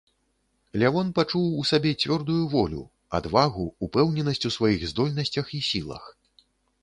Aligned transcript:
Лявон 0.83 1.09
пачуў 1.17 1.43
у 1.63 1.65
сабе 1.71 1.91
цвёрдую 2.03 2.37
волю, 2.53 2.81
адвагу, 3.19 3.65
упэўненасць 3.87 4.41
у 4.49 4.53
сваіх 4.57 4.81
здольнасцях 4.93 5.45
і 5.59 5.61
сілах. 5.69 6.05